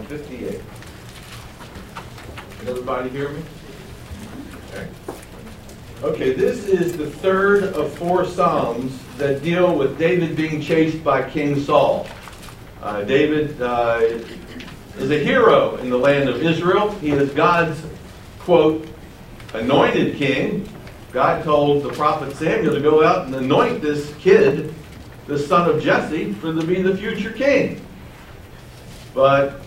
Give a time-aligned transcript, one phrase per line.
[0.00, 0.60] Psalm 58.
[2.58, 3.42] Can everybody hear me?
[4.70, 4.88] Okay.
[6.02, 11.28] Okay, this is the third of four Psalms that deal with David being chased by
[11.28, 12.06] King Saul.
[12.82, 14.00] Uh, David uh,
[14.96, 16.90] is a hero in the land of Israel.
[16.92, 17.82] He is God's,
[18.38, 18.86] quote,
[19.52, 20.66] anointed king.
[21.12, 24.72] God told the prophet Samuel to go out and anoint this kid,
[25.26, 27.84] the son of Jesse, for to be the future king.
[29.12, 29.60] But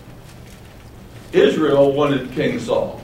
[1.34, 3.00] Israel wanted King Saul.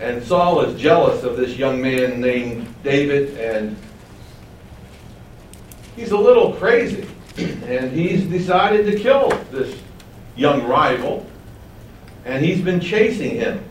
[0.00, 3.76] And Saul is jealous of this young man named David, and
[5.96, 7.06] he's a little crazy.
[7.36, 9.78] And he's decided to kill this
[10.34, 11.24] young rival,
[12.24, 13.64] and he's been chasing him.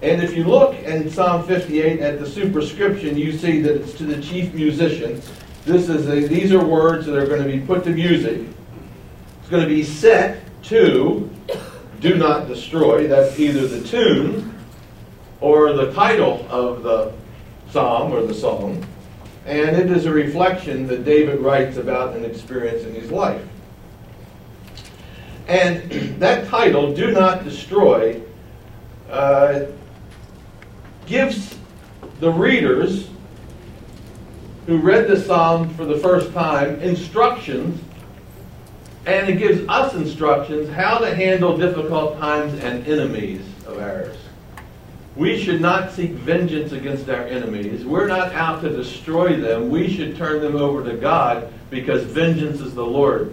[0.00, 4.04] And if you look in Psalm 58 at the superscription, you see that it's to
[4.04, 5.20] the chief musician.
[5.64, 8.46] This is a, these are words that are going to be put to music.
[9.40, 11.30] It's going to be set to
[12.06, 13.08] do not destroy.
[13.08, 14.54] That's either the tune
[15.40, 17.12] or the title of the
[17.70, 18.86] psalm or the song.
[19.44, 23.44] And it is a reflection that David writes about an experience in his life.
[25.48, 25.90] And
[26.20, 28.20] that title, Do Not Destroy,
[29.10, 29.62] uh,
[31.06, 31.56] gives
[32.20, 33.08] the readers
[34.66, 37.80] who read the psalm for the first time instructions,
[39.06, 44.16] and it gives us instructions how to handle difficult times and enemies of ours.
[45.14, 47.84] We should not seek vengeance against our enemies.
[47.84, 49.70] We're not out to destroy them.
[49.70, 53.32] We should turn them over to God because vengeance is the Lord.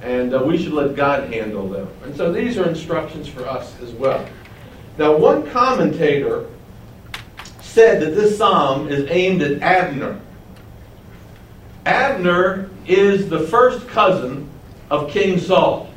[0.00, 1.88] And uh, we should let God handle them.
[2.04, 4.26] And so these are instructions for us as well.
[4.96, 6.46] Now, one commentator
[7.60, 10.18] said that this psalm is aimed at Abner.
[11.84, 14.48] Abner is the first cousin
[14.90, 15.88] of King Saul.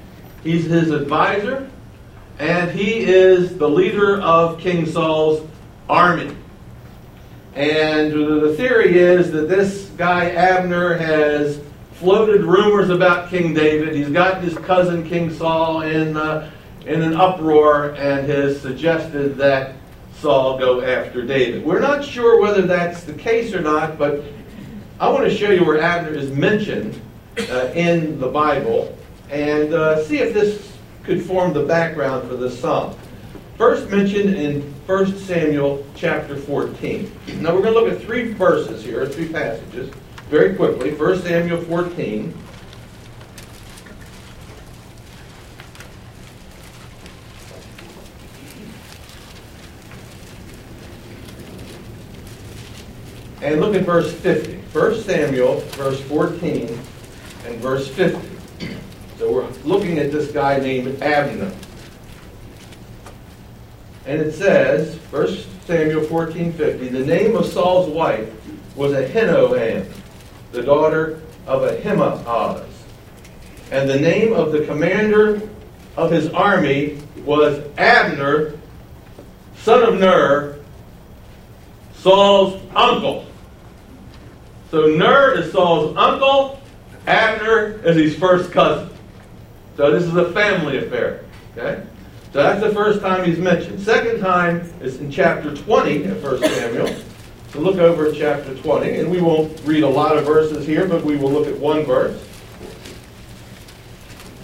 [0.44, 1.70] He's his advisor,
[2.39, 5.48] and he is the leader of King Saul's
[5.89, 6.36] army.
[7.55, 11.59] And the theory is that this guy, Abner, has
[11.93, 13.95] floated rumors about King David.
[13.95, 16.52] He's got his cousin, King Saul, in, uh,
[16.86, 19.75] in an uproar and has suggested that
[20.15, 21.64] Saul go after David.
[21.64, 24.23] We're not sure whether that's the case or not, but
[24.99, 26.99] I want to show you where Abner is mentioned
[27.38, 28.95] in the Bible
[29.30, 32.95] and uh, see if this could form the background for this psalm.
[33.58, 37.11] First mentioned in 1 Samuel chapter 14.
[37.39, 39.93] Now we're going to look at three verses here, three passages,
[40.30, 40.93] very quickly.
[40.93, 42.38] 1 Samuel 14.
[53.42, 54.58] And look at verse 50.
[54.58, 56.80] 1 Samuel, verse 14
[57.45, 58.20] and verse 50.
[59.17, 61.54] So we're looking at this guy named Abner.
[64.05, 65.27] And it says, 1
[65.65, 68.30] Samuel 14:50, the name of Saul's wife
[68.76, 69.89] was Ahinoam,
[70.52, 72.65] the daughter of Ahimaaz.
[73.71, 75.42] And the name of the commander
[75.95, 78.60] of his army was Abner,
[79.55, 80.60] son of Ner,
[81.95, 83.25] Saul's uncle.
[84.70, 86.60] So Ner is Saul's uncle,
[87.08, 88.89] Abner is his first cousin.
[89.77, 91.25] So this is a family affair.
[91.52, 91.83] Okay?
[92.31, 93.80] So that's the first time he's mentioned.
[93.80, 96.95] Second time is in chapter 20 of 1 Samuel.
[97.49, 100.87] So look over at chapter 20, and we won't read a lot of verses here,
[100.87, 102.19] but we will look at one verse.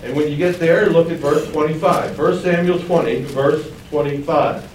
[0.04, 2.18] And when you get there, look at verse 25.
[2.18, 4.70] 1 Samuel 20, verse 25.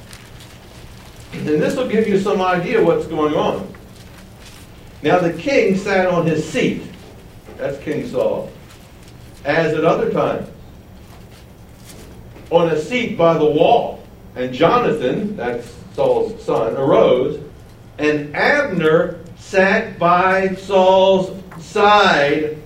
[1.32, 3.72] And this will give you some idea what's going on.
[5.02, 6.82] Now the king sat on his seat.
[7.56, 8.50] That's King Saul
[9.44, 10.48] as at other times,
[12.50, 14.02] on a seat by the wall.
[14.36, 17.40] And Jonathan, that's Saul's son, arose,
[17.98, 22.58] and Abner sat by Saul's side,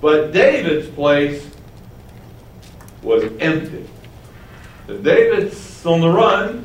[0.00, 1.46] but David's place
[3.02, 3.86] was empty.
[4.86, 6.64] So David's on the run,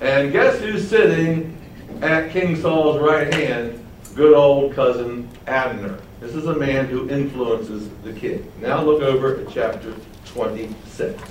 [0.00, 1.56] and guess who's sitting
[2.00, 3.84] at King Saul's right hand?
[4.14, 5.98] Good old cousin Abner.
[6.26, 8.50] This is a man who influences the king.
[8.60, 9.94] Now look over at chapter
[10.24, 11.22] 26.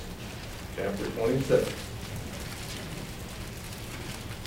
[0.74, 1.74] Chapter 26.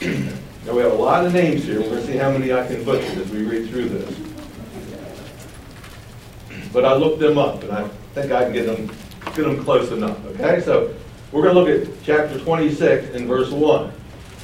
[0.66, 1.80] now we have a lot of names here.
[1.80, 4.20] We're going to see how many I can butcher as we read through this.
[6.74, 8.88] But I looked them up, and I think I can get them,
[9.36, 10.18] get them close enough.
[10.30, 10.96] Okay, so
[11.32, 13.94] we're going to look at chapter 26 and verse 1.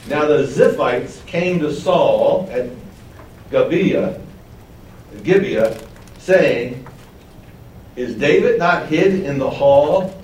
[0.08, 2.70] Now the Ziphites came to Saul at
[3.50, 4.22] Gibeah,
[5.24, 5.85] Gibeah,
[6.26, 6.88] saying,
[7.96, 10.22] Is David not hid in the hall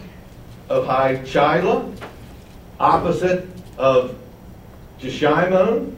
[0.69, 1.95] of Chila,
[2.79, 4.17] opposite of
[4.99, 5.95] Jeshimon.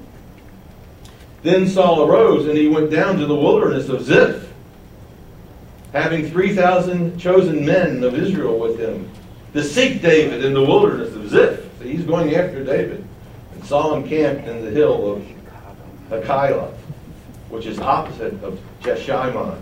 [1.43, 4.51] Then Saul arose and he went down to the wilderness of Ziph,
[5.91, 9.09] having 3,000 chosen men of Israel with him,
[9.53, 11.59] to seek David in the wilderness of Ziph.
[11.79, 13.05] So he's going after David.
[13.53, 15.23] And Saul encamped in the hill of
[16.09, 16.73] Hachilah,
[17.49, 19.61] which is opposite of Jeshimon,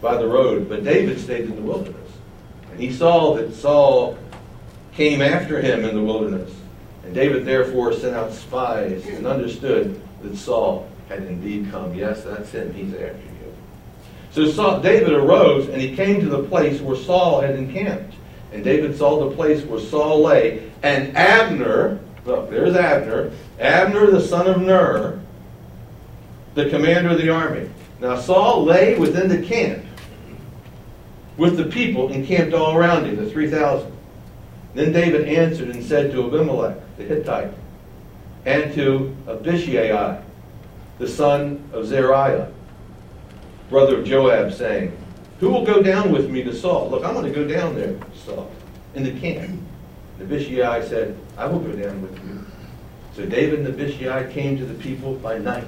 [0.00, 0.68] by the road.
[0.68, 2.10] But David stayed in the wilderness.
[2.70, 4.18] And he saw that Saul
[4.92, 6.52] came after him in the wilderness.
[7.04, 11.94] And David therefore sent out spies and understood that Saul had indeed come.
[11.94, 12.72] Yes, that's him.
[12.72, 13.54] He's after you.
[14.32, 18.14] So Saul, David arose and he came to the place where Saul had encamped.
[18.52, 20.70] And David saw the place where Saul lay.
[20.82, 25.20] And Abner, look, there's Abner, Abner the son of Ner,
[26.54, 27.68] the commander of the army.
[28.00, 29.84] Now Saul lay within the camp
[31.40, 33.90] with the people encamped all around him, the 3,000.
[34.74, 37.54] Then David answered and said to Abimelech, the Hittite,
[38.44, 40.20] and to Abishai,
[40.98, 42.52] the son of Zeruiah,
[43.70, 44.94] brother of Joab, saying,
[45.38, 46.90] Who will go down with me to Saul?
[46.90, 48.52] Look, I'm going to go down there, Saul,
[48.94, 49.48] in the camp.
[49.48, 49.62] And
[50.20, 52.44] Abishai said, I will go down with you.
[53.16, 55.66] So David and Abishai came to the people by night,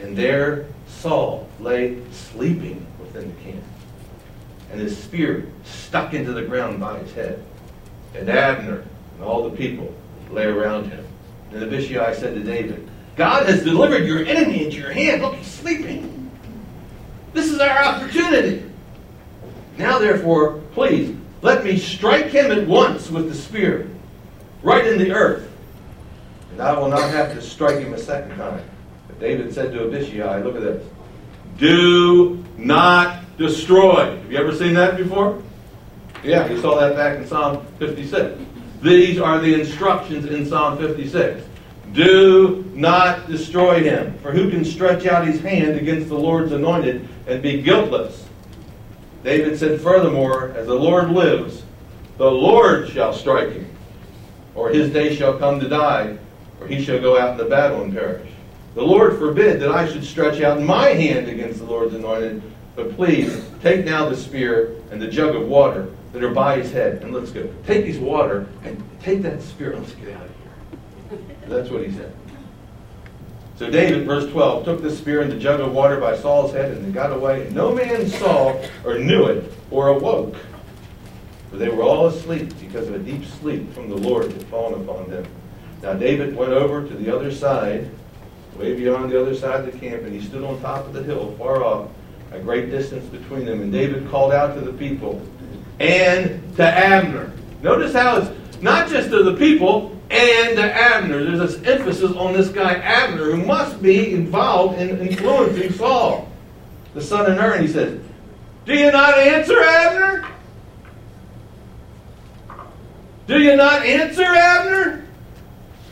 [0.00, 3.64] and there Saul lay sleeping within the camp,
[4.74, 7.44] and his spear stuck into the ground by his head.
[8.12, 8.84] And Abner
[9.14, 9.94] and all the people
[10.30, 11.06] lay around him.
[11.52, 15.22] And Abishai said to David, God has delivered your enemy into your hand.
[15.22, 16.28] Look, he's sleeping.
[17.32, 18.68] This is our opportunity.
[19.78, 23.88] Now, therefore, please, let me strike him at once with the spear,
[24.64, 25.48] right in the earth.
[26.50, 28.64] And I will not have to strike him a second time.
[29.06, 30.84] But David said to Abishai, look at this.
[31.58, 34.16] Do not destroy.
[34.16, 35.42] Have you ever seen that before?
[36.22, 38.40] Yeah, you saw that back in Psalm 56.
[38.82, 41.44] These are the instructions in Psalm 56.
[41.92, 47.08] Do not destroy him, for who can stretch out his hand against the Lord's anointed
[47.26, 48.26] and be guiltless?
[49.22, 51.62] David said, furthermore, as the Lord lives,
[52.18, 53.68] the Lord shall strike him,
[54.54, 56.18] or his day shall come to die,
[56.60, 58.28] or he shall go out in the battle and perish.
[58.74, 62.42] The Lord forbid that I should stretch out my hand against the Lord's anointed,
[62.76, 66.72] but please take now the spear and the jug of water that are by his
[66.72, 67.02] head.
[67.02, 67.52] And let's go.
[67.66, 69.76] Take his water and take that spear.
[69.76, 70.30] Let's get out of
[71.10, 71.18] here.
[71.48, 72.14] That's what he said.
[73.56, 76.72] So David, verse 12, took the spear and the jug of water by Saul's head
[76.72, 77.46] and they got away.
[77.46, 80.34] And no man saw or knew it or awoke.
[81.50, 84.82] For they were all asleep because of a deep sleep from the Lord had fallen
[84.82, 85.24] upon them.
[85.82, 87.88] Now David went over to the other side,
[88.56, 91.02] way beyond the other side of the camp, and he stood on top of the
[91.02, 91.90] hill, far off,
[92.34, 93.62] a great distance between them.
[93.62, 95.22] And David called out to the people,
[95.80, 97.32] and to Abner.
[97.62, 101.24] Notice how it's not just to the people and to Abner.
[101.24, 106.28] There's this emphasis on this guy Abner who must be involved in influencing Saul,
[106.92, 107.54] the son of Ner.
[107.54, 108.00] And he says,
[108.66, 110.28] Do you not answer, Abner?
[113.26, 115.06] Do you not answer, Abner?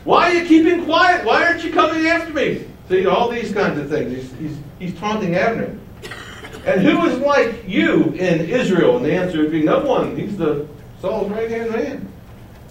[0.03, 1.25] Why are you keeping quiet?
[1.25, 2.65] Why aren't you coming after me?
[2.89, 4.11] See, all these kinds of things.
[4.11, 5.77] He's, he's, he's taunting Abner.
[6.65, 8.97] And who is like you in Israel?
[8.97, 10.15] And the answer would be no one.
[10.15, 10.67] He's the
[11.01, 12.13] Saul's right hand man.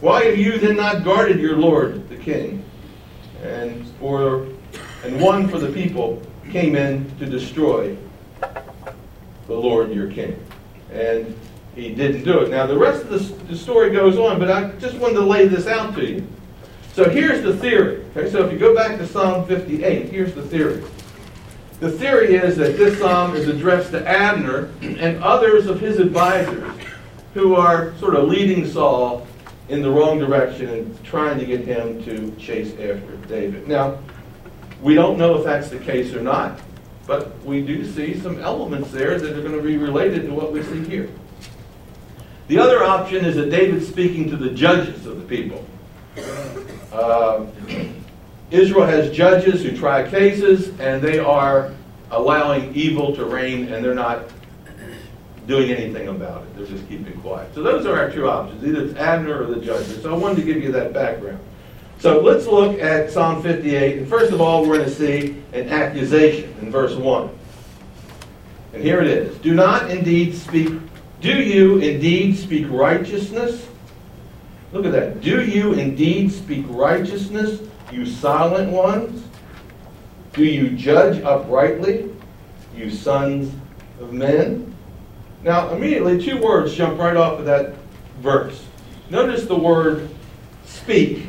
[0.00, 2.64] Why have you then not guarded your Lord, the king?
[3.42, 4.46] And for
[5.04, 7.96] and one for the people came in to destroy
[9.46, 10.42] the Lord your king.
[10.90, 11.38] And
[11.74, 12.50] he didn't do it.
[12.50, 15.48] Now the rest of the, the story goes on, but I just wanted to lay
[15.48, 16.26] this out to you.
[16.94, 18.04] So here's the theory.
[18.16, 20.82] Okay, so if you go back to Psalm 58, here's the theory.
[21.82, 26.72] The theory is that this psalm is addressed to Abner and others of his advisors
[27.34, 29.26] who are sort of leading Saul
[29.68, 33.66] in the wrong direction and trying to get him to chase after David.
[33.66, 33.98] Now,
[34.80, 36.60] we don't know if that's the case or not,
[37.04, 40.52] but we do see some elements there that are going to be related to what
[40.52, 41.10] we see here.
[42.46, 45.66] The other option is that David's speaking to the judges of the people.
[46.92, 47.46] Uh,
[48.52, 51.72] Israel has judges who try cases, and they are
[52.10, 54.28] allowing evil to reign, and they're not
[55.46, 56.56] doing anything about it.
[56.56, 57.54] They're just keeping quiet.
[57.54, 58.62] So those are our two options.
[58.62, 60.02] Either it's Abner or the judges.
[60.02, 61.40] So I wanted to give you that background.
[61.98, 63.98] So let's look at Psalm 58.
[63.98, 67.30] And first of all, we're going to see an accusation in verse 1.
[68.74, 69.36] And here it is.
[69.38, 70.78] Do not indeed speak,
[71.20, 73.66] do you indeed speak righteousness?
[74.72, 75.22] Look at that.
[75.22, 77.60] Do you indeed speak righteousness
[77.92, 79.24] you silent ones?
[80.32, 82.08] Do you judge uprightly,
[82.74, 83.54] you sons
[84.00, 84.74] of men?
[85.42, 87.74] Now, immediately, two words jump right off of that
[88.20, 88.64] verse.
[89.10, 90.08] Notice the word
[90.64, 91.26] speak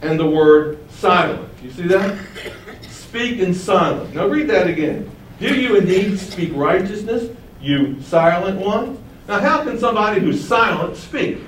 [0.00, 1.50] and the word silent.
[1.62, 2.18] You see that?
[2.88, 4.14] Speak and silent.
[4.14, 5.10] Now read that again.
[5.38, 8.98] Do you indeed speak righteousness, you silent ones?
[9.28, 11.38] Now, how can somebody who's silent speak?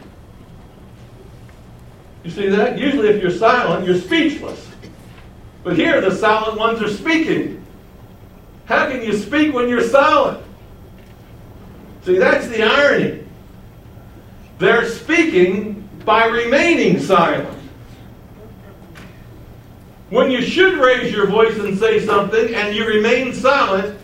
[2.24, 2.78] You see that?
[2.78, 4.66] Usually, if you're silent, you're speechless.
[5.62, 7.64] But here, the silent ones are speaking.
[8.66, 10.44] How can you speak when you're silent?
[12.04, 13.24] See, that's the irony.
[14.58, 17.58] They're speaking by remaining silent.
[20.10, 23.98] When you should raise your voice and say something and you remain silent,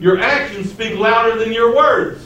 [0.00, 2.24] your actions speak louder than your words.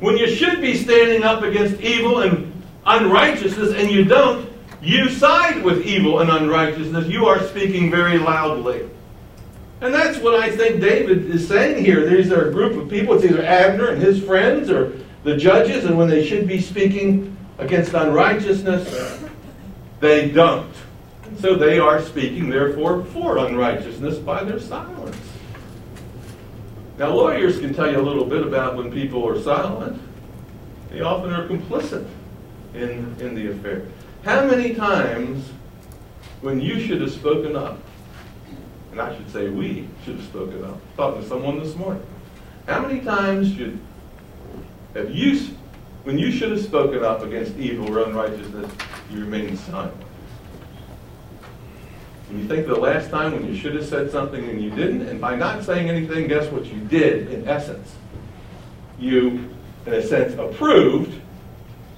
[0.00, 2.57] When you should be standing up against evil and
[2.88, 7.06] unrighteousness and you don't, you side with evil and unrighteousness.
[7.06, 8.88] You are speaking very loudly.
[9.80, 12.08] And that's what I think David is saying here.
[12.08, 13.14] These are a group of people.
[13.14, 14.92] It's either Abner and his friends or
[15.22, 19.22] the judges, and when they should be speaking against unrighteousness,
[20.00, 20.72] they don't.
[21.40, 25.16] So they are speaking, therefore, for unrighteousness by their silence.
[26.98, 30.00] Now, lawyers can tell you a little bit about when people are silent.
[30.90, 32.08] They often are complicit
[32.78, 33.82] in, in the affair.
[34.24, 35.50] How many times
[36.40, 37.78] when you should have spoken up,
[38.92, 42.04] and I should say we should have spoken up, talking to someone this morning,
[42.66, 43.78] how many times should
[44.94, 45.40] have you,
[46.04, 48.70] when you should have spoken up against evil or unrighteousness,
[49.10, 49.94] you remain silent?
[52.28, 55.02] And you think the last time when you should have said something and you didn't,
[55.02, 57.94] and by not saying anything, guess what you did in essence?
[58.98, 59.48] You,
[59.86, 61.20] in a sense, approved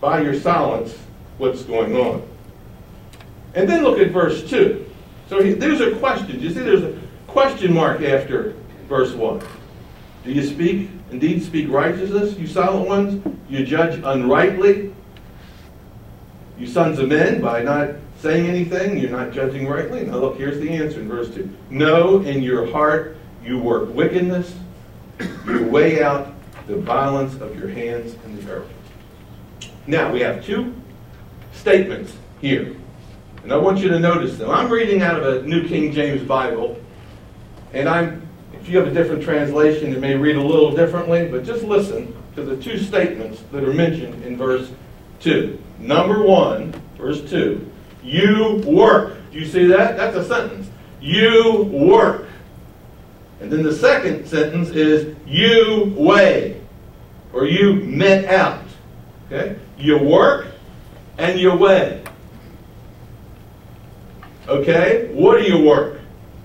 [0.00, 0.96] by your silence
[1.38, 2.26] what's going on.
[3.54, 4.86] And then look at verse 2.
[5.28, 6.40] So he, there's a question.
[6.40, 8.54] You see, there's a question mark after
[8.88, 9.40] verse 1.
[10.24, 13.36] Do you speak, indeed speak righteousness, you silent ones?
[13.48, 14.92] You judge unrightly,
[16.58, 20.04] you sons of men, by not saying anything, you're not judging rightly?
[20.04, 21.48] Now look, here's the answer in verse 2.
[21.70, 24.54] No, in your heart you work wickedness,
[25.46, 26.34] you weigh out
[26.66, 28.70] the violence of your hands in the earth.
[29.90, 30.72] Now, we have two
[31.52, 32.76] statements here.
[33.42, 34.48] And I want you to notice them.
[34.48, 36.80] I'm reading out of a New King James Bible,
[37.72, 41.44] and I'm if you have a different translation, it may read a little differently, but
[41.44, 44.70] just listen to the two statements that are mentioned in verse
[45.20, 45.60] 2.
[45.80, 47.68] Number 1, verse 2,
[48.04, 49.16] you work.
[49.32, 49.96] Do you see that?
[49.96, 50.68] That's a sentence.
[51.00, 52.28] You work.
[53.40, 56.60] And then the second sentence is you weigh,
[57.32, 58.62] or you met out.
[59.26, 59.56] Okay?
[59.80, 60.46] You work
[61.18, 62.02] and you weigh.
[64.48, 65.10] Okay?
[65.12, 66.00] What do you work?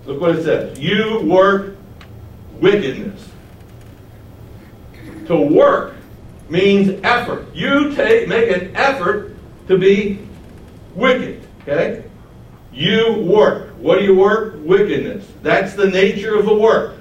[0.05, 0.79] Look what it says.
[0.79, 1.75] You work
[2.59, 3.29] wickedness.
[5.27, 5.95] To work
[6.49, 7.53] means effort.
[7.53, 9.35] You take make an effort
[9.67, 10.19] to be
[10.93, 11.45] wicked.
[11.61, 12.03] Okay?
[12.71, 13.71] You work.
[13.79, 14.55] What do you work?
[14.59, 15.27] Wickedness.
[15.41, 16.95] That's the nature of the work.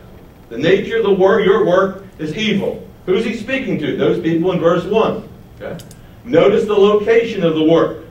[0.48, 2.86] The nature of the work, your work, is evil.
[3.06, 3.96] Who's he speaking to?
[3.96, 5.28] Those people in verse 1.
[5.60, 5.84] Okay?
[6.25, 8.04] Notice the location of the work.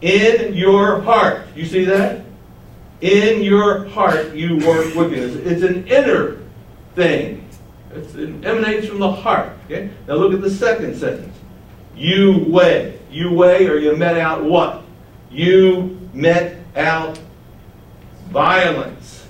[0.00, 1.46] In your heart.
[1.56, 2.24] You see that?
[3.00, 5.36] In your heart you work wickedness.
[5.36, 6.38] It's an inner
[6.94, 7.48] thing.
[7.94, 9.52] It's, it emanates from the heart.
[9.64, 9.90] Okay?
[10.06, 11.36] Now look at the second sentence.
[11.96, 12.98] You weigh.
[13.10, 14.82] You weigh or you met out what?
[15.30, 17.18] You met out
[18.28, 19.26] violence.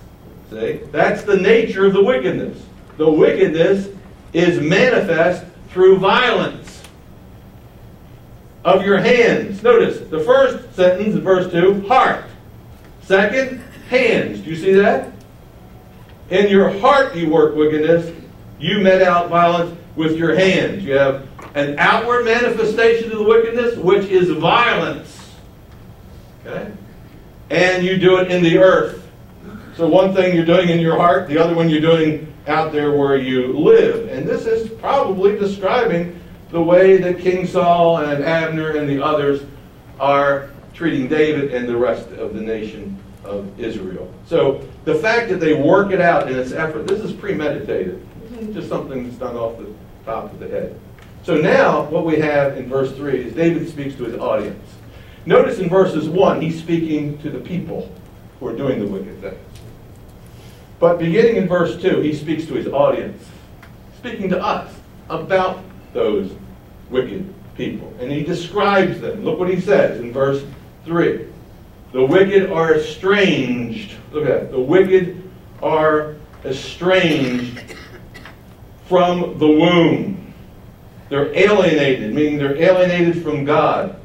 [0.50, 0.81] See?
[0.91, 2.62] That's the nature of the wickedness.
[2.97, 3.88] The wickedness
[4.33, 5.45] is manifest
[5.78, 6.82] through violence
[8.64, 9.62] of your hands.
[9.62, 12.25] Notice the first sentence verse 2 heart.
[13.02, 14.40] Second, hands.
[14.40, 15.12] Do you see that?
[16.30, 18.12] In your heart you work wickedness.
[18.58, 20.82] You met out violence with your hands.
[20.82, 25.30] You have an outward manifestation of the wickedness, which is violence.
[26.44, 26.73] Okay?
[27.50, 29.08] And you do it in the earth.
[29.78, 32.97] So one thing you're doing in your heart, the other one you're doing out there
[32.97, 34.08] where you live.
[34.08, 36.18] And this is probably describing
[36.50, 39.44] the way that King Saul and Abner and the others
[40.00, 44.12] are treating David and the rest of the nation of Israel.
[44.26, 48.04] So the fact that they work it out in its effort, this is premeditated.
[48.32, 49.73] This just something that's done off the
[50.04, 50.76] top of the head.
[51.23, 54.75] So now what we have in verse 3 is David speaks to his audience.
[55.25, 57.94] Notice in verses 1, he's speaking to the people
[58.40, 59.38] who are doing the wicked things.
[60.80, 63.25] But beginning in verse 2, he speaks to his audience,
[63.99, 64.73] speaking to us
[65.11, 65.61] about
[65.92, 66.32] those
[66.90, 67.92] wicked people.
[68.00, 69.25] And he describes them.
[69.25, 70.44] Look what he says in verse
[70.85, 71.26] 3.
[71.92, 73.97] The wicked are estranged.
[74.12, 74.50] Look at that.
[74.52, 75.28] The wicked
[75.62, 77.61] are estranged
[78.87, 80.32] from the womb.
[81.08, 83.99] They're alienated, meaning they're alienated from God.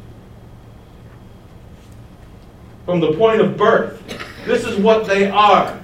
[2.86, 4.02] From the point of birth.
[4.46, 5.83] This is what they are.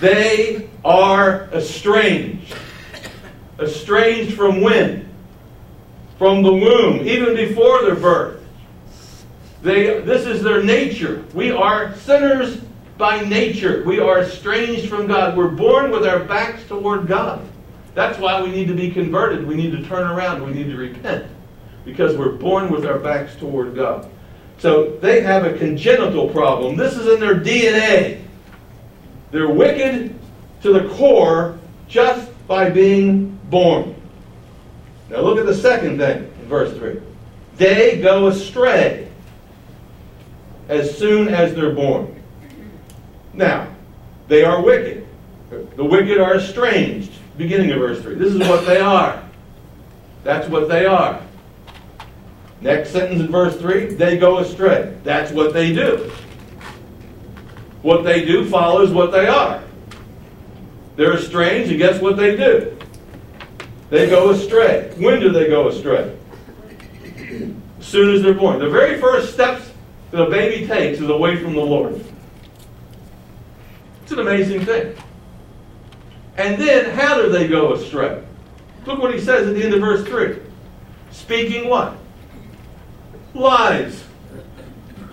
[0.00, 2.54] They are estranged.
[3.60, 5.08] Estranged from when?
[6.18, 8.44] From the womb, even before their birth.
[9.62, 11.24] They, this is their nature.
[11.34, 12.60] We are sinners
[12.96, 13.82] by nature.
[13.84, 15.36] We are estranged from God.
[15.36, 17.44] We're born with our backs toward God.
[17.94, 19.46] That's why we need to be converted.
[19.46, 20.44] We need to turn around.
[20.44, 21.26] We need to repent.
[21.84, 24.08] Because we're born with our backs toward God.
[24.58, 26.76] So they have a congenital problem.
[26.76, 28.22] This is in their DNA.
[29.30, 30.18] They're wicked
[30.62, 31.58] to the core
[31.88, 33.94] just by being born.
[35.10, 37.00] Now look at the second thing in verse 3.
[37.56, 39.08] They go astray
[40.68, 42.14] as soon as they're born.
[43.32, 43.68] Now,
[44.28, 45.06] they are wicked.
[45.76, 47.12] The wicked are estranged.
[47.36, 48.16] Beginning of verse 3.
[48.16, 49.22] This is what they are.
[50.24, 51.22] That's what they are.
[52.60, 54.94] Next sentence in verse 3 they go astray.
[55.04, 56.10] That's what they do.
[57.82, 59.62] What they do follows what they are.
[60.96, 62.76] They're estranged, and guess what they do?
[63.90, 64.92] They go astray.
[64.96, 66.16] When do they go astray?
[67.78, 68.58] As soon as they're born.
[68.58, 69.70] The very first steps
[70.10, 72.04] that a baby takes is away from the Lord.
[74.02, 74.96] It's an amazing thing.
[76.36, 78.22] And then, how do they go astray?
[78.86, 80.38] Look what he says at the end of verse 3.
[81.10, 81.96] Speaking what?
[83.34, 84.04] Lies.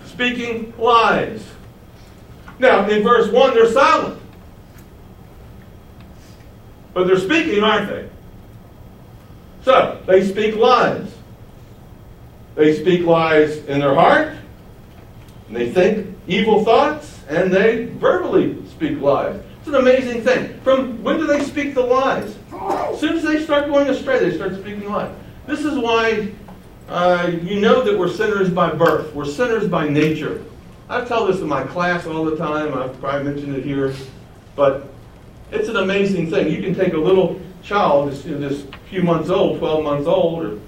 [0.06, 1.44] Speaking lies.
[2.58, 4.20] Now, in verse 1, they're silent.
[6.94, 8.08] But they're speaking, aren't they?
[9.62, 11.14] So, they speak lies.
[12.54, 14.34] They speak lies in their heart,
[15.48, 19.38] and they think evil thoughts, and they verbally speak lies.
[19.58, 20.58] It's an amazing thing.
[20.60, 22.36] From when do they speak the lies?
[22.52, 25.14] As soon as they start going astray, they start speaking lies.
[25.46, 26.30] This is why
[26.88, 29.12] uh, you know that we're sinners by birth.
[29.14, 30.42] We're sinners by nature.
[30.88, 32.72] I tell this in my class all the time.
[32.74, 33.94] I've probably mentioned it here.
[34.54, 34.88] But
[35.50, 36.50] it's an amazing thing.
[36.50, 40.58] You can take a little child, this, this few months old, 12 months old, or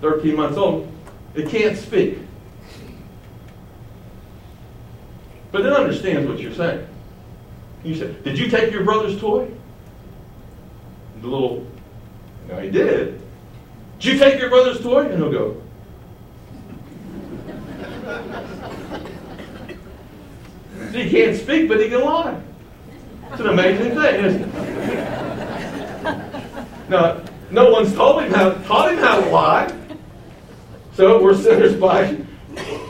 [0.00, 0.90] 13 months old,
[1.34, 2.18] it can't speak.
[5.52, 6.86] But it understands what you're saying.
[7.84, 9.50] You say, Did you take your brother's toy?
[11.20, 11.66] The little,
[12.48, 13.20] no, he did.
[13.98, 15.06] Did you take your brother's toy?
[15.06, 15.62] And he'll go,
[20.94, 22.40] he can't speak, but he can lie.
[23.30, 24.54] It's an amazing thing, isn't it?
[26.88, 27.20] Now,
[27.50, 29.74] no one's told him how, taught him how to lie.
[30.94, 32.16] So we're sinners by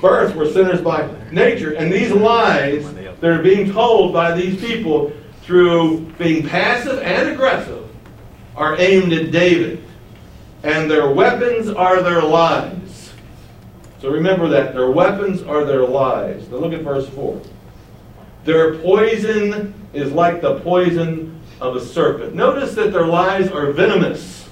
[0.01, 1.75] birth, we're sinners by nature.
[1.75, 7.89] And these lies that are being told by these people through being passive and aggressive
[8.57, 9.83] are aimed at David.
[10.63, 13.13] And their weapons are their lies.
[14.01, 14.75] So remember that.
[14.75, 16.49] Their weapons are their lies.
[16.49, 17.41] Now look at verse 4.
[18.49, 22.35] Their poison is like the poison of a serpent.
[22.35, 24.49] Notice that their lies are venomous.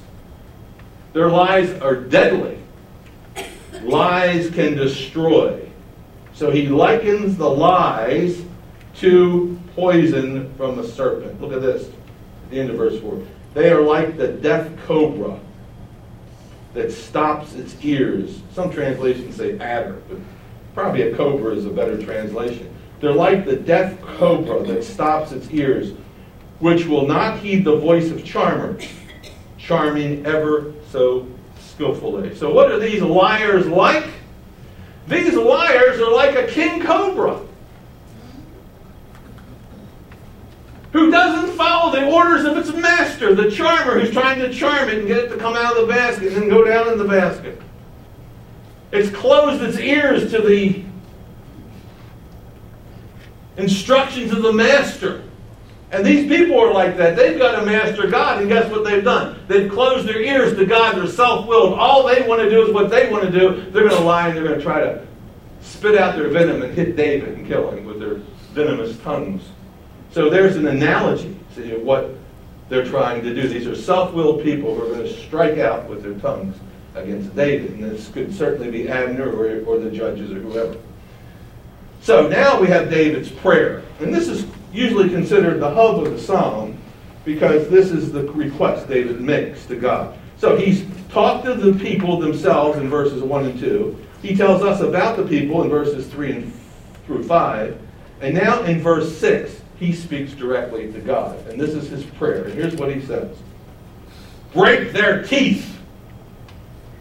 [1.15, 2.59] Their lies are deadly.
[3.81, 5.67] Lies can destroy.
[6.35, 8.43] So he likens the lies
[8.97, 11.41] to poison from a serpent.
[11.41, 13.19] Look at this, at the end of verse 4.
[13.55, 15.41] They are like the death cobra
[16.75, 18.43] that stops its ears.
[18.53, 20.19] Some translations say adder, but
[20.75, 22.76] probably a cobra is a better translation.
[23.01, 25.93] They're like the deaf cobra that stops its ears,
[26.61, 28.79] which will not heed the voice of charmer,
[29.59, 31.27] charming ever so
[31.59, 32.35] skillfully.
[32.35, 34.09] So, what are these liars like?
[35.09, 37.41] These liars are like a king cobra
[40.93, 44.99] who doesn't follow the orders of its master, the charmer who's trying to charm it
[44.99, 47.05] and get it to come out of the basket and then go down in the
[47.05, 47.61] basket.
[48.93, 50.83] It's closed its ears to the
[53.57, 55.23] instructions of the master.
[55.93, 57.17] And these people are like that.
[57.17, 59.39] They've got a master God, and guess what they've done?
[59.47, 60.97] They've closed their ears to God.
[60.97, 61.79] They're self willed.
[61.79, 63.71] All they want to do is what they want to do.
[63.71, 65.07] They're going to lie and they're going to try to
[65.61, 68.15] spit out their venom and hit David and kill him with their
[68.53, 69.43] venomous tongues.
[70.11, 72.11] So there's an analogy to what
[72.69, 73.49] they're trying to do.
[73.49, 76.57] These are self willed people who are going to strike out with their tongues
[76.95, 77.73] against David.
[77.73, 80.77] And this could certainly be Abner or, or the judges or whoever.
[82.07, 83.83] So now we have David's prayer.
[83.99, 86.79] And this is usually considered the hub of the psalm
[87.25, 90.17] because this is the request David makes to God.
[90.37, 94.07] So he's talked to the people themselves in verses 1 and 2.
[94.23, 96.53] He tells us about the people in verses 3 and
[97.07, 97.77] through 5.
[98.21, 101.45] And now in verse 6, he speaks directly to God.
[101.49, 102.45] And this is his prayer.
[102.45, 103.37] And here's what he says
[104.53, 105.77] Break their teeth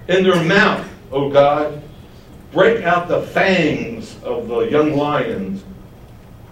[0.07, 1.83] in their mouth, O God.
[2.55, 5.61] Break out the fangs of the young lions,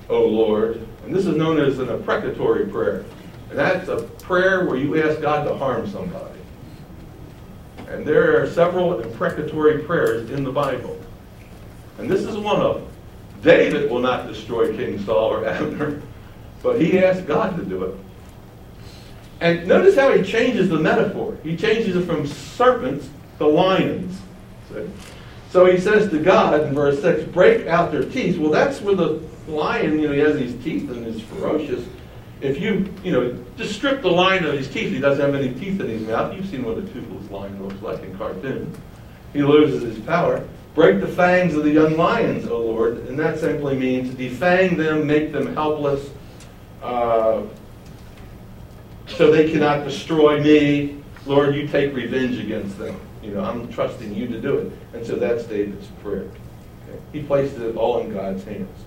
[0.10, 0.86] O Lord.
[1.06, 3.06] And this is known as an imprecatory prayer.
[3.50, 6.42] And that's a prayer where you ask God to harm somebody.
[7.88, 11.00] And there are several imprecatory prayers in the Bible.
[11.98, 12.88] And this is one of them.
[13.42, 16.02] David will not destroy King Saul or Abner,
[16.62, 17.96] but he asked God to do it.
[19.39, 21.38] And notice how he changes the metaphor.
[21.44, 24.20] He changes it from serpents to lions.
[24.68, 24.86] See?
[25.54, 28.39] So he says to God in verse 6, break out their teeth.
[28.39, 31.86] Well, that's where the lion, you know, he has these teeth and is ferocious.
[32.42, 35.54] If you, you know, just strip the lion of his teeth, he doesn't have any
[35.54, 36.36] teeth in his mouth.
[36.36, 38.76] You've seen what a toothless lion looks like in cartoons.
[39.32, 40.44] He loses his power.
[40.74, 43.08] Break the fangs of the young lions, O Lord.
[43.08, 46.10] And that simply means defang them, make them helpless,
[46.82, 47.44] uh,
[49.06, 50.98] so they cannot destroy me.
[51.28, 53.00] Lord, you take revenge against them.
[53.24, 54.74] You know, I'm trusting you to do it.
[54.94, 56.28] And so that's David's prayer.
[56.90, 57.00] Okay?
[57.14, 58.78] He places it all in God's hands.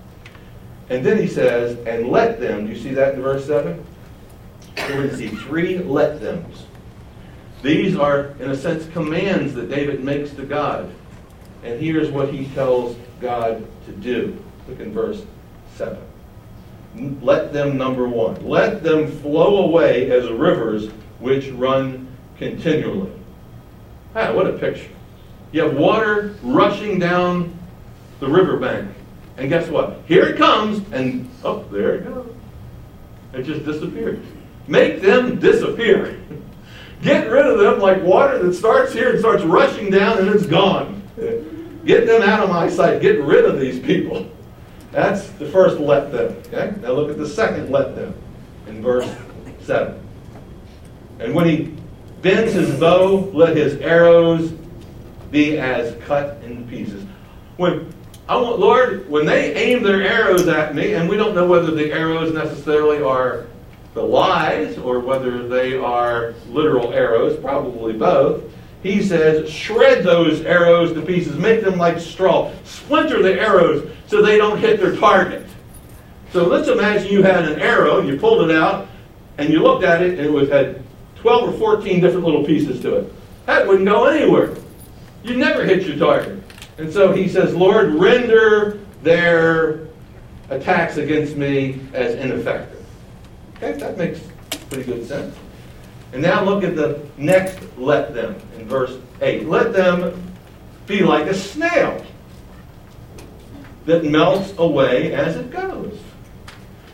[0.89, 3.83] And then he says, and let them, do you see that in verse 7?
[4.77, 6.65] We're going to see three let thems.
[7.63, 10.89] These are, in a sense, commands that David makes to God.
[11.63, 14.41] And here's what he tells God to do.
[14.67, 15.25] Look in verse
[15.75, 15.97] 7.
[17.21, 23.11] Let them, number one, let them flow away as rivers which run continually.
[24.15, 24.89] Ah, what a picture.
[25.51, 27.57] You have water rushing down
[28.19, 28.91] the riverbank.
[29.37, 30.01] And guess what?
[30.07, 32.35] Here it comes, and oh, there it goes.
[33.33, 34.25] It just disappears.
[34.67, 36.19] Make them disappear.
[37.01, 40.47] Get rid of them like water that starts here and starts rushing down and it's
[40.47, 41.03] gone.
[41.85, 43.01] Get them out of my sight.
[43.01, 44.29] Get rid of these people.
[44.91, 46.35] That's the first let them.
[46.47, 46.73] Okay?
[46.81, 48.15] Now look at the second let them
[48.67, 49.09] in verse
[49.61, 50.01] 7.
[51.19, 51.75] And when he
[52.21, 54.51] bends his bow, let his arrows
[55.31, 57.05] be as cut in pieces.
[57.57, 57.93] When
[58.29, 61.71] I want, Lord, when they aim their arrows at me, and we don't know whether
[61.71, 63.47] the arrows necessarily are
[63.93, 68.43] the lies or whether they are literal arrows, probably both.
[68.83, 74.21] He says, shred those arrows to pieces, make them like straw, splinter the arrows so
[74.21, 75.45] they don't hit their target.
[76.31, 78.87] So let's imagine you had an arrow, you pulled it out,
[79.37, 80.83] and you looked at it, and it was, had
[81.21, 83.13] 12 or 14 different little pieces to it.
[83.45, 84.55] That wouldn't go anywhere.
[85.23, 86.43] You never hit your target.
[86.77, 89.87] And so he says, Lord, render their
[90.49, 92.85] attacks against me as ineffective.
[93.55, 94.19] Okay, that makes
[94.69, 95.35] pretty good sense.
[96.13, 99.47] And now look at the next let them in verse 8.
[99.47, 100.33] Let them
[100.85, 102.05] be like a snail
[103.85, 105.97] that melts away as it goes.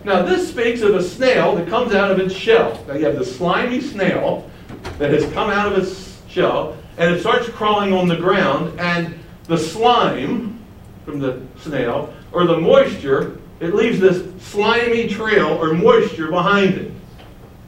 [0.04, 2.84] Now, this speaks of a snail that comes out of its shell.
[2.88, 4.50] Now, you have the slimy snail
[4.98, 9.18] that has come out of its shell, and it starts crawling on the ground, and
[9.46, 10.60] the slime
[11.06, 16.92] from the snail, or the moisture, it leaves this slimy trail or moisture behind it,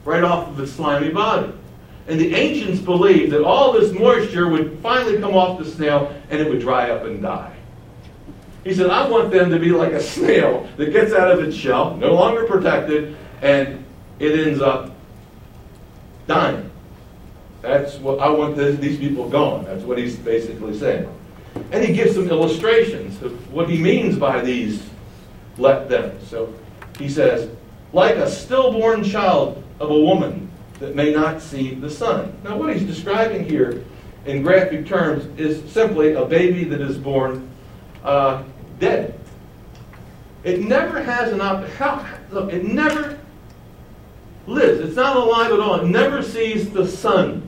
[0.04, 1.50] right off of its slimy body.
[2.06, 6.40] And the ancients believed that all this moisture would finally come off the snail and
[6.40, 7.56] it would dry up and die.
[8.66, 11.56] He said, I want them to be like a snail that gets out of its
[11.56, 13.84] shell, no longer protected, and
[14.18, 14.90] it ends up
[16.26, 16.68] dying.
[17.62, 19.64] That's what I want this, these people gone.
[19.66, 21.08] That's what he's basically saying.
[21.70, 24.82] And he gives some illustrations of what he means by these
[25.58, 26.18] let them.
[26.26, 26.52] So
[26.98, 27.48] he says,
[27.92, 30.50] like a stillborn child of a woman
[30.80, 32.36] that may not see the sun.
[32.42, 33.84] Now, what he's describing here
[34.24, 37.48] in graphic terms is simply a baby that is born
[38.02, 38.42] uh,
[38.78, 39.18] dead.
[40.44, 42.08] It never has an opportunity.
[42.30, 43.18] Look, it never
[44.46, 44.80] lives.
[44.80, 45.80] It's not alive at all.
[45.80, 47.46] It never sees the sun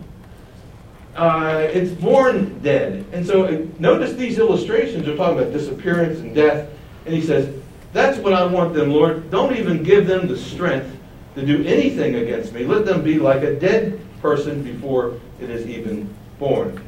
[1.19, 3.05] uh, it's born dead.
[3.13, 6.71] And so uh, notice these illustrations are talking about disappearance and death.
[7.05, 7.53] And he says,
[7.93, 9.31] That's what I want them, Lord.
[9.31, 10.97] Don't even give them the strength
[11.35, 12.65] to do anything against me.
[12.65, 16.81] Let them be like a dead person before it is even born.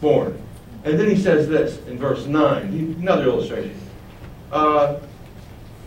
[0.00, 0.40] Born.
[0.84, 3.78] And then he says this in verse 9, another illustration.
[4.50, 4.98] Uh,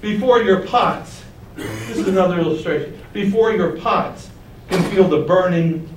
[0.01, 1.23] before your pots,
[1.55, 2.99] this is another illustration.
[3.11, 4.29] Before your pots
[4.69, 5.89] can feel the burning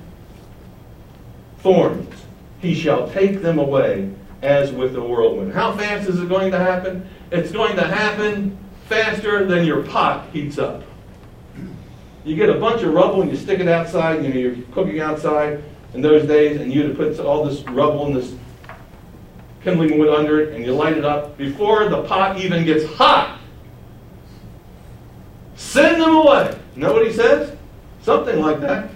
[1.59, 2.13] thorns.
[2.59, 4.09] He shall take them away
[4.41, 5.53] as with a whirlwind.
[5.53, 7.07] How fast is it going to happen?
[7.31, 8.57] It's going to happen
[8.87, 10.83] faster than your pot heats up.
[12.23, 14.99] You get a bunch of rubble and you stick it outside, you know, you're cooking
[14.99, 18.35] outside in those days, and you to put all this rubble and this
[19.63, 23.39] kindling wood under it, and you light it up before the pot even gets hot.
[25.55, 26.57] Send them away.
[26.75, 27.55] Know what he says?
[28.01, 28.89] Something like that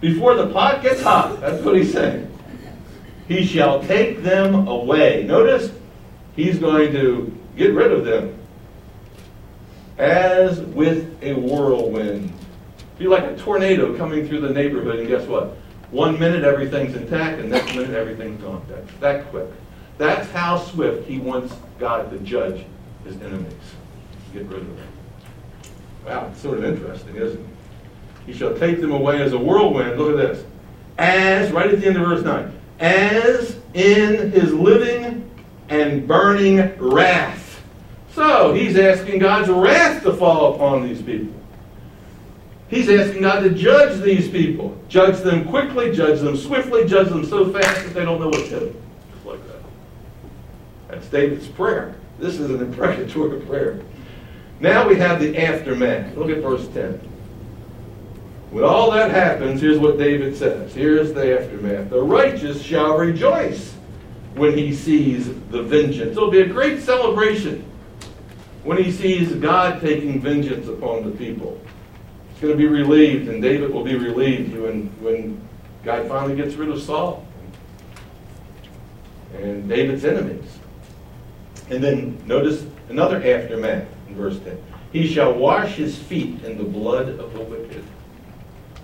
[0.00, 1.40] before the pot gets hot.
[1.40, 2.26] That's what he's saying.
[3.26, 5.24] He shall take them away.
[5.24, 5.72] Notice,
[6.34, 8.38] he's going to get rid of them
[9.98, 12.32] as with a whirlwind.
[12.98, 15.56] Be like a tornado coming through the neighborhood, and guess what?
[15.90, 18.64] One minute everything's intact, and next minute everything's gone.
[18.68, 19.46] That, that quick.
[19.98, 22.64] That's how swift he wants God to judge
[23.04, 23.52] his enemies.
[24.32, 24.86] Get rid of them.
[26.06, 27.46] Wow, it's sort of interesting, isn't it?
[28.26, 29.98] He shall take them away as a whirlwind.
[29.98, 30.44] Look at this.
[30.98, 35.28] As, right at the end of verse 9, as in his living
[35.68, 37.62] and burning wrath.
[38.12, 41.34] So he's asking God's wrath to fall upon these people.
[42.68, 44.76] He's asking God to judge these people.
[44.88, 48.44] Judge them quickly, judge them swiftly, judge them so fast that they don't know what
[48.48, 48.82] to do.
[50.88, 51.94] That's David's prayer.
[52.18, 53.80] This is an imprecatory prayer.
[54.60, 56.16] Now we have the aftermath.
[56.16, 57.00] Look at verse 10.
[58.50, 60.74] When all that happens, here's what David says.
[60.74, 61.90] Here's the aftermath.
[61.90, 63.74] The righteous shall rejoice
[64.34, 66.16] when he sees the vengeance.
[66.16, 67.64] It'll be a great celebration
[68.64, 71.60] when he sees God taking vengeance upon the people.
[72.30, 75.46] It's going to be relieved, and David will be relieved when, when
[75.84, 77.26] God finally gets rid of Saul
[79.34, 80.57] and David's enemies.
[81.70, 84.62] And then notice another aftermath in verse 10.
[84.92, 87.84] He shall wash his feet in the blood of the wicked.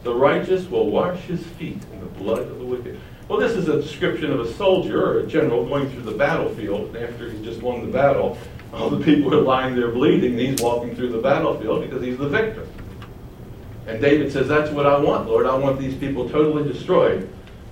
[0.03, 3.01] The righteous will wash his feet in the blood of the wicked.
[3.27, 6.95] Well, this is a description of a soldier or a general going through the battlefield
[6.95, 8.37] after he just won the battle.
[8.75, 12.19] All the people are lying there bleeding, and he's walking through the battlefield because he's
[12.19, 12.67] the victor.
[13.87, 15.47] And David says, That's what I want, Lord.
[15.47, 17.31] I want these people totally destroyed.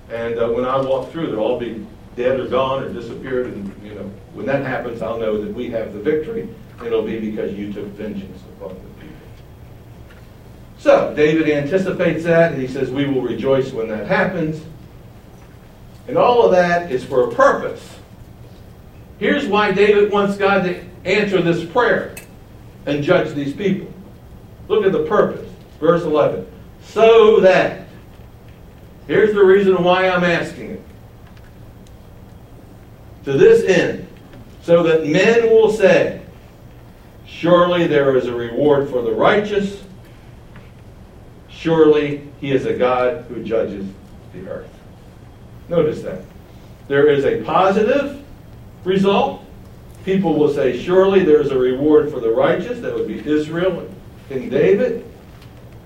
[0.09, 3.47] And uh, when I walk through, they'll all be dead or gone or disappeared.
[3.47, 6.47] And, you know, when that happens, I'll know that we have the victory.
[6.85, 9.15] It'll be because you took vengeance upon the people.
[10.79, 14.61] So, David anticipates that, and he says, We will rejoice when that happens.
[16.07, 17.97] And all of that is for a purpose.
[19.19, 22.15] Here's why David wants God to answer this prayer
[22.85, 23.91] and judge these people.
[24.67, 25.49] Look at the purpose.
[25.79, 26.45] Verse 11.
[26.83, 27.87] So that.
[29.07, 30.81] Here's the reason why I'm asking it.
[33.25, 34.07] To this end,
[34.61, 36.21] so that men will say,
[37.25, 39.83] Surely there is a reward for the righteous
[41.63, 43.87] Surely he is a God who judges
[44.33, 44.69] the earth.
[45.69, 46.19] Notice that.
[46.89, 48.21] There is a positive
[48.83, 49.45] result.
[50.03, 52.81] People will say, Surely there is a reward for the righteous.
[52.81, 53.89] That would be Israel
[54.29, 55.09] and David.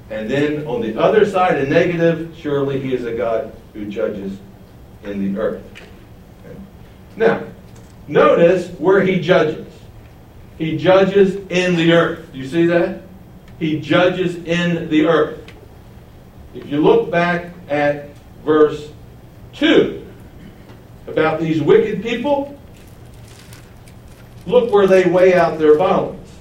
[0.10, 4.36] And then on the other side, a negative, surely he is a God who judges
[5.04, 5.64] in the earth.
[7.18, 7.44] Now,
[8.08, 9.68] notice where he judges.
[10.58, 12.32] He judges in the earth.
[12.32, 13.02] Do you see that?
[13.60, 15.52] He judges in the earth.
[16.54, 18.10] If you look back at
[18.46, 18.90] verse
[19.54, 20.06] 2
[21.08, 22.58] about these wicked people,
[24.46, 26.32] look where they weigh out their violence.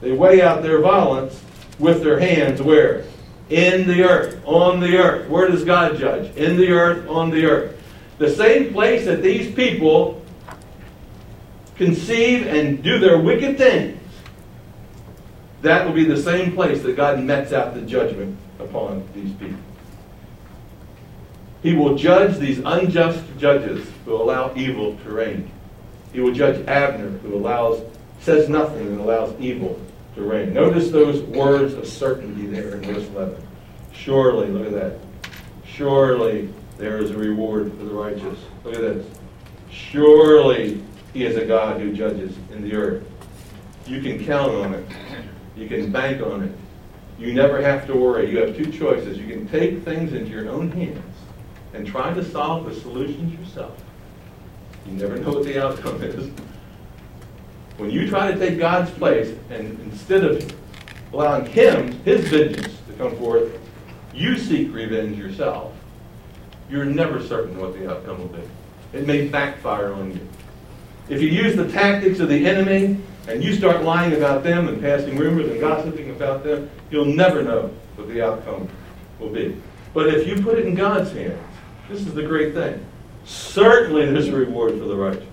[0.00, 1.40] They weigh out their violence
[1.78, 3.04] with their hands where?
[3.48, 5.28] In the earth, on the earth.
[5.28, 6.34] Where does God judge?
[6.36, 7.73] In the earth, on the earth.
[8.18, 10.22] The same place that these people
[11.76, 14.00] conceive and do their wicked things,
[15.62, 19.58] that will be the same place that God mets out the judgment upon these people.
[21.62, 25.50] He will judge these unjust judges who allow evil to reign.
[26.12, 27.82] He will judge Abner, who allows,
[28.20, 29.80] says nothing and allows evil
[30.14, 30.52] to reign.
[30.52, 33.36] Notice those words of certainty there in verse 11.
[33.92, 34.98] Surely, look at that.
[35.66, 38.38] Surely there is a reward for the righteous.
[38.64, 39.06] Look at this.
[39.70, 40.82] Surely
[41.12, 43.04] he is a God who judges in the earth.
[43.86, 44.86] You can count on it.
[45.56, 46.52] You can bank on it.
[47.18, 48.30] You never have to worry.
[48.30, 49.18] You have two choices.
[49.18, 51.14] You can take things into your own hands
[51.72, 53.76] and try to solve the solutions yourself.
[54.86, 56.30] You never know what the outcome is.
[57.76, 60.54] When you try to take God's place and instead of
[61.12, 63.58] allowing Him, His vengeance to come forth,
[64.12, 65.72] you seek revenge yourself,
[66.74, 68.42] you're never certain what the outcome will be.
[68.92, 70.28] It may backfire on you.
[71.08, 74.80] If you use the tactics of the enemy and you start lying about them and
[74.80, 78.68] passing rumors and gossiping about them, you'll never know what the outcome
[79.20, 79.56] will be.
[79.92, 81.40] But if you put it in God's hands,
[81.88, 82.84] this is the great thing.
[83.24, 85.28] Certainly there's a reward for the righteous.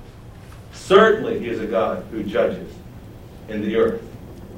[0.73, 2.71] Certainly he is a God who judges
[3.49, 4.03] in the earth.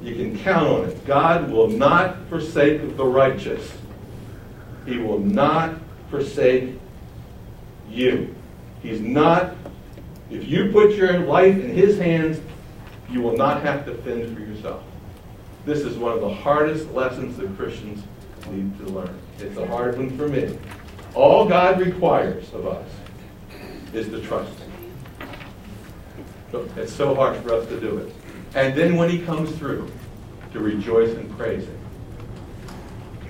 [0.02, 1.06] You can count on it.
[1.06, 3.72] God will not forsake the righteous.
[4.84, 5.76] He will not
[6.14, 6.78] forsake
[7.90, 8.34] you.
[8.82, 9.56] He's not,
[10.30, 12.40] if you put your life in his hands,
[13.10, 14.84] you will not have to fend for yourself.
[15.64, 18.04] This is one of the hardest lessons that Christians
[18.48, 19.18] need to learn.
[19.38, 20.56] It's a hard one for me.
[21.14, 22.88] All God requires of us
[23.92, 24.70] is to trust Him.
[26.76, 28.14] It's so hard for us to do it.
[28.54, 29.90] And then when He comes through,
[30.52, 31.83] to rejoice and praise Him.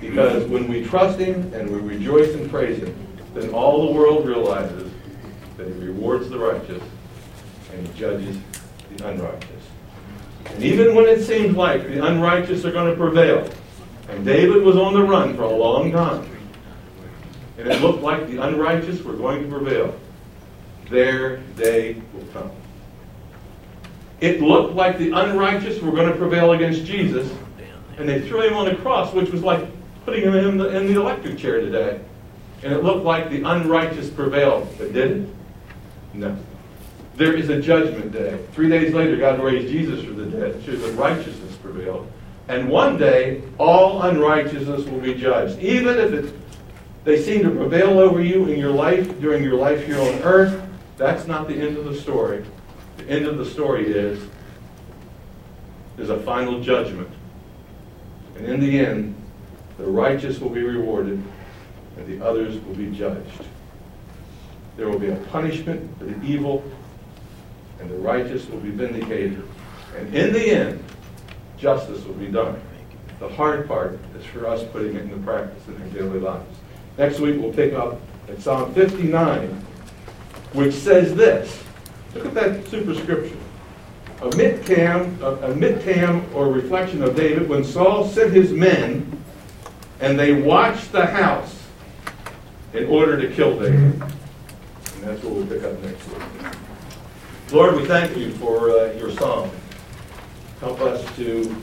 [0.09, 2.95] Because when we trust Him and we rejoice and praise Him,
[3.35, 4.93] then all the world realizes
[5.57, 6.83] that He rewards the righteous
[7.73, 8.39] and He judges
[8.91, 9.51] the unrighteous.
[10.47, 13.49] And even when it seems like the unrighteous are going to prevail,
[14.09, 16.29] and David was on the run for a long time,
[17.57, 19.99] and it looked like the unrighteous were going to prevail,
[20.91, 22.51] their day will come.
[24.21, 27.33] It looked like the unrighteous were going to prevail against Jesus,
[27.97, 29.67] and they threw him on a cross, which was like
[30.05, 32.01] putting him in the, in the electric chair today.
[32.63, 35.29] And it looked like the unrighteous prevailed, but did it?
[36.15, 36.37] No.
[37.17, 38.39] There is a judgment day.
[38.53, 42.11] Three days later, God raised Jesus from the dead, so the righteousness prevailed.
[42.49, 45.59] And one day, all unrighteousness will be judged.
[45.61, 46.35] Even if it,
[47.05, 50.61] they seem to prevail over you in your life, during your life here on earth,
[50.97, 52.45] that's not the end of the story.
[52.99, 54.23] The end of the story is
[55.97, 57.11] there's a final judgment.
[58.37, 59.15] And in the end,
[59.79, 61.23] the righteous will be rewarded
[61.97, 63.45] and the others will be judged.
[64.77, 66.65] There will be a punishment for the evil,
[67.81, 69.47] and the righteous will be vindicated.
[69.97, 70.85] And in the end,
[71.57, 72.61] justice will be done.
[73.21, 76.57] The hard part is for us putting it into practice in our daily lives.
[76.99, 79.49] Next week, we'll pick up at Psalm 59,
[80.53, 81.63] which says this.
[82.15, 83.39] Look at that superscription.
[84.21, 89.14] A miktam, a, a or reflection of David when Saul sent his men
[90.05, 91.63] and they watched the house
[92.75, 93.81] in order to kill David.
[93.81, 94.03] And
[95.01, 96.23] that's what we'll pick up next week.
[97.53, 99.51] Lord, we thank you for uh, your song.
[100.61, 101.57] Help us to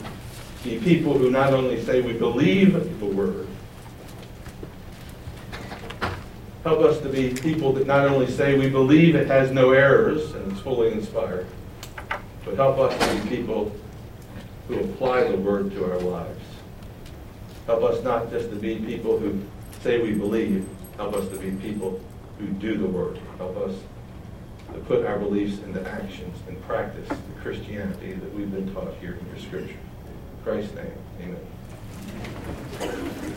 [0.64, 3.48] be people who not only say we believe the word,
[6.64, 10.34] help us to be people that not only say we believe it has no errors
[10.34, 11.46] and it's fully inspired,
[12.44, 13.72] but help us to be people
[14.68, 16.51] who apply the word to our lives.
[17.72, 19.42] Help us not just to be people who
[19.80, 20.68] say we believe.
[20.98, 22.02] Help us to be people
[22.38, 23.16] who do the work.
[23.38, 23.74] Help us
[24.74, 29.14] to put our beliefs into actions and practice the Christianity that we've been taught here
[29.14, 29.70] in your scripture.
[29.70, 30.92] In Christ's name,
[32.82, 33.31] amen.